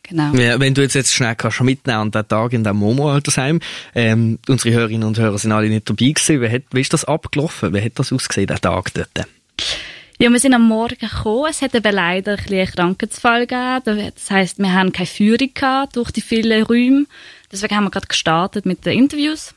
[0.04, 0.34] Genau.
[0.36, 3.60] Ja, wenn du jetzt, jetzt schnell kannst mitnehmen an den Tag in dem Momo-Altersheim,
[3.94, 6.42] ähm, unsere Hörerinnen und Hörer sind alle nicht dabei gewesen.
[6.42, 7.74] Wie, hat, wie ist das abgelaufen?
[7.74, 9.28] Wie hat das ausgesehen, der Tag dort?
[10.20, 11.48] Ja, wir sind am Morgen gekommen.
[11.50, 14.12] Es hat aber leider ein einen Krankheitsfall gegeben.
[14.16, 17.06] Das heisst, wir haben keine Führung gehabt durch die vielen Räume.
[17.52, 19.54] Deswegen haben wir gerade gestartet mit den Interviews.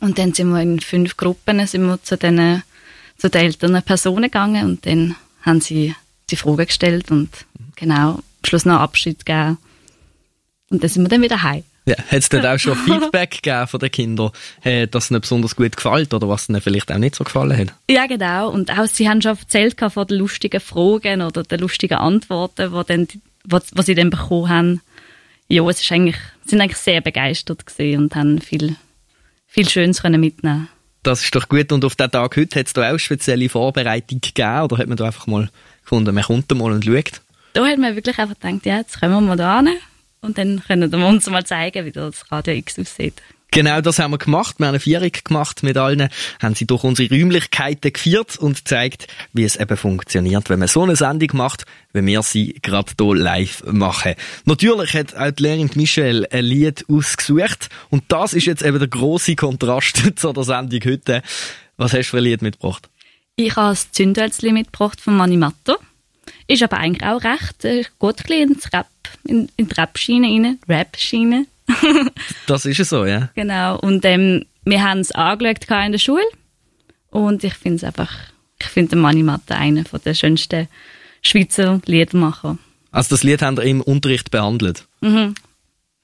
[0.00, 2.62] Und dann sind wir in fünf Gruppen sind wir zu den,
[3.18, 5.94] zu den älteren Personen gegangen und dann haben sie
[6.30, 7.30] die Fragen gestellt und
[7.76, 9.58] genau, am Schluss noch Abschied gegeben.
[10.70, 11.62] Und dann sind wir dann wieder heim.
[11.88, 14.30] Ja, hat es dann auch schon Feedback gegeben von den Kindern,
[14.64, 17.56] äh, dass es ihnen besonders gut gefällt oder was ihnen vielleicht auch nicht so gefallen
[17.56, 17.74] hat?
[17.88, 18.50] Ja, genau.
[18.50, 22.84] Und auch sie haben schon erzählt von den lustigen Fragen oder den lustigen Antworten, die,
[22.86, 24.80] dann, die, sie dann bekommen haben.
[25.48, 28.74] Ja, es ist eigentlich, sind eigentlich sehr begeistert und haben viel,
[29.46, 30.68] viel Schönes können mitnehmen
[31.06, 31.70] Das ist doch gut.
[31.70, 34.96] Und auf den Tag heute hat es da auch spezielle Vorbereitung gegeben oder hat man
[34.96, 35.48] da einfach mal
[35.84, 37.20] gefunden, man kommt mal und schaut?
[37.52, 39.76] Da hat man wirklich einfach gedacht, ja, jetzt kommen wir mal da hin
[40.20, 43.22] und dann können wir uns mal zeigen, wie das Radio X aussieht.
[43.52, 44.58] Genau, das haben wir gemacht.
[44.58, 46.08] Wir haben eine Vierung gemacht mit allen,
[46.42, 50.82] haben sie durch unsere Räumlichkeiten geführt und gezeigt, wie es eben funktioniert, wenn man so
[50.82, 54.14] eine Sendung macht, wie wir sie gerade hier live machen.
[54.44, 58.88] Natürlich hat auch die Lehrerin Michelle ein Lied ausgesucht und das ist jetzt eben der
[58.88, 61.22] große Kontrast zu der Sendung heute.
[61.76, 62.88] Was hast du für ein Lied mitgebracht?
[63.36, 65.76] Ich habe das Zündhölzli mitgebracht von Manimatto.
[66.48, 68.86] Ist aber eigentlich auch recht, geht ein bisschen ins Rap,
[69.24, 71.46] in, in die Rap-Schiene rein, Rap-Schiene.
[72.46, 73.30] Das ist es so, ja.
[73.34, 73.78] Genau.
[73.78, 76.24] Und ähm, wir haben es angeschaut in der Schule.
[77.10, 78.12] Und ich finde es einfach,
[78.60, 80.68] ich finde den Mani Matte einer der schönsten
[81.22, 82.58] Schweizer Liedermacher.
[82.92, 84.86] Also das Lied haben wir im Unterricht behandelt?
[85.00, 85.34] Mhm.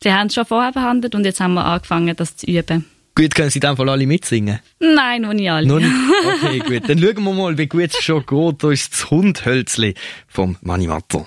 [0.03, 2.87] Sie haben es schon vorher behandelt und jetzt haben wir angefangen, das zu üben.
[3.15, 4.61] Gut, können Sie in dem Fall alle mitsingen?
[4.81, 5.67] Nein, noch nicht alle.
[5.67, 5.93] Noch nicht?
[6.43, 6.89] Okay, gut.
[6.89, 8.63] Dann schauen wir mal, wie gut es schon geht.
[8.63, 9.95] Da ist das Hundhölzli
[10.29, 11.27] vom Mani Matter.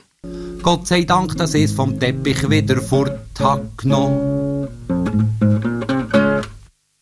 [0.62, 3.20] Gott sei Dank, dass es vom Teppich wieder fort
[3.78, 4.68] genommen.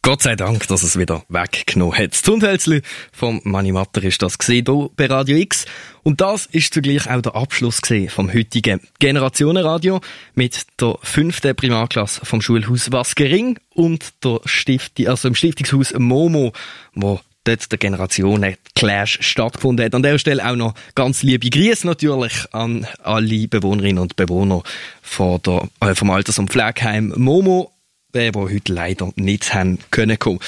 [0.05, 2.12] Gott sei Dank, dass es wieder weggenommen hat.
[2.12, 2.81] Das Hundhölzli
[3.13, 5.65] vom Mani Matter ist das gesehen hier bei Radio X.
[6.03, 10.01] Und das ist zugleich auch der Abschluss vom heutigen Generationenradio
[10.36, 16.51] mit der fünften Primarklasse vom Schulhaus Waskering und der Stift, also im Stiftungshaus Momo,
[16.93, 19.95] wo dort der Generationen-Clash stattgefunden hat.
[19.95, 24.63] An der Stelle auch noch ganz liebe Grüße natürlich an alle Bewohnerinnen und Bewohner
[25.01, 27.71] von der, äh, vom Alters- und Pflegeheim Momo,
[28.13, 30.39] äh, die heute leider nicht haben können kommen.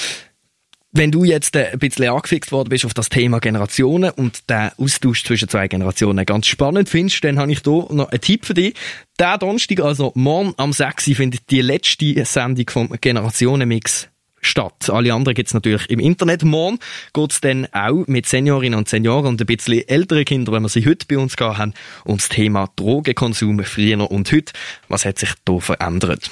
[0.97, 4.71] Wenn du jetzt äh, ein bisschen angefixt worden bist auf das Thema Generationen und den
[4.77, 8.53] Austausch zwischen zwei Generationen ganz spannend findest, dann habe ich hier noch einen Tipp für
[8.53, 8.75] dich.
[9.19, 11.11] Der Donnerstag, also morgen am 6.
[11.15, 14.07] findet die letzte Sendung vom Generationenmix
[14.45, 14.89] statt.
[14.89, 16.43] Alle anderen gibt's natürlich im Internet.
[16.43, 16.79] Morgen
[17.13, 20.85] geht's dann auch mit Seniorinnen und Senioren und ein bisschen älteren Kindern, wenn wir sie
[20.85, 21.73] heute bei uns gehabt haben,
[22.05, 24.53] ums Thema Drogenkonsum früher und heute.
[24.87, 26.31] Was hat sich da verändert?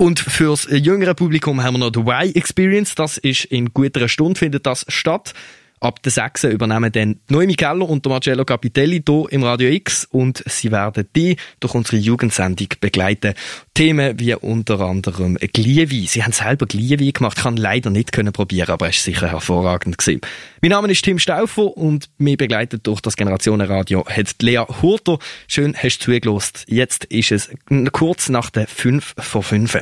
[0.00, 2.94] Und fürs jüngere Publikum haben wir noch die Y-Experience.
[2.94, 5.34] Das ist in guter Stunde, findet das statt.
[5.80, 6.44] Ab der 6.
[6.44, 11.36] übernehmen dann Noemi Keller und Marcello Capitelli hier im Radio X und sie werden die
[11.60, 13.34] durch unsere Jugendsendung begleiten.
[13.74, 16.06] Themen wie unter anderem Gliewi.
[16.06, 19.98] Sie haben selber Gliewi gemacht, kann leider nicht können probieren, aber es ist sicher hervorragend
[19.98, 20.20] gewesen.
[20.62, 25.18] Mein Name ist Tim Stauffer und mir begleitet durch das Generationenradio hat Lea Hurter.
[25.46, 26.64] Schön hast du zugelost.
[26.68, 27.50] Jetzt ist es
[27.92, 29.78] kurz nach der 5 vor 5.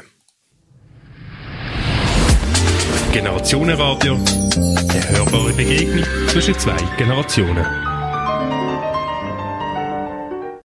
[3.17, 4.13] Generationenradio.
[4.13, 7.86] Eine hörbare Begegnung zwischen zwei Generationen.